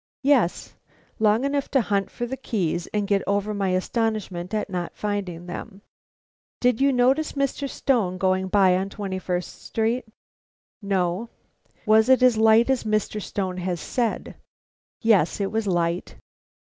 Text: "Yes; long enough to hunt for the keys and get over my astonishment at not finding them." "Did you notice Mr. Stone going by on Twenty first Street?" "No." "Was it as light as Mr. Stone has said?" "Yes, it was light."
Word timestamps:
"Yes; 0.23 0.73
long 1.19 1.45
enough 1.45 1.69
to 1.69 1.79
hunt 1.81 2.09
for 2.09 2.25
the 2.25 2.35
keys 2.35 2.87
and 2.87 3.05
get 3.07 3.21
over 3.27 3.53
my 3.53 3.69
astonishment 3.69 4.51
at 4.51 4.67
not 4.67 4.97
finding 4.97 5.45
them." 5.45 5.83
"Did 6.59 6.81
you 6.81 6.91
notice 6.91 7.33
Mr. 7.33 7.69
Stone 7.69 8.17
going 8.17 8.47
by 8.47 8.75
on 8.77 8.89
Twenty 8.89 9.19
first 9.19 9.61
Street?" 9.61 10.05
"No." 10.81 11.29
"Was 11.85 12.09
it 12.09 12.23
as 12.23 12.35
light 12.35 12.67
as 12.71 12.83
Mr. 12.83 13.21
Stone 13.21 13.57
has 13.57 13.79
said?" 13.79 14.33
"Yes, 15.03 15.39
it 15.39 15.51
was 15.51 15.67
light." 15.67 16.15